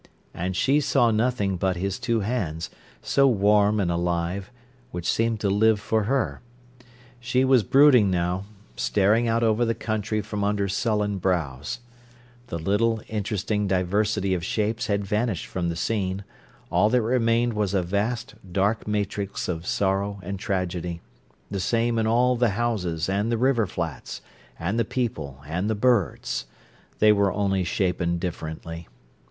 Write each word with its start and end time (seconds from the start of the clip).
And 0.33 0.55
she 0.55 0.79
saw 0.79 1.11
nothing 1.11 1.57
but 1.57 1.75
his 1.75 1.99
two 1.99 2.21
hands, 2.21 2.71
so 3.03 3.27
warm 3.27 3.79
and 3.79 3.91
alive, 3.91 4.49
which 4.89 5.05
seemed 5.05 5.39
to 5.41 5.49
live 5.51 5.79
for 5.79 6.05
her. 6.05 6.41
He 7.19 7.45
was 7.45 7.61
brooding 7.61 8.09
now, 8.09 8.45
staring 8.75 9.27
out 9.27 9.43
over 9.43 9.63
the 9.63 9.75
country 9.75 10.19
from 10.21 10.43
under 10.43 10.67
sullen 10.67 11.19
brows. 11.19 11.81
The 12.47 12.57
little, 12.57 13.03
interesting 13.09 13.67
diversity 13.67 14.33
of 14.33 14.43
shapes 14.43 14.87
had 14.87 15.05
vanished 15.05 15.45
from 15.45 15.69
the 15.69 15.75
scene; 15.75 16.23
all 16.71 16.89
that 16.89 16.99
remained 17.03 17.53
was 17.53 17.75
a 17.75 17.83
vast, 17.83 18.33
dark 18.51 18.87
matrix 18.87 19.47
of 19.47 19.67
sorrow 19.67 20.19
and 20.23 20.39
tragedy, 20.39 20.99
the 21.51 21.59
same 21.59 21.99
in 21.99 22.07
all 22.07 22.35
the 22.35 22.49
houses 22.57 23.07
and 23.07 23.31
the 23.31 23.37
river 23.37 23.67
flats 23.67 24.21
and 24.57 24.79
the 24.79 24.83
people 24.83 25.43
and 25.45 25.69
the 25.69 25.75
birds; 25.75 26.47
they 26.97 27.11
were 27.11 27.31
only 27.31 27.63
shapen 27.63 28.17
differently. 28.17 28.87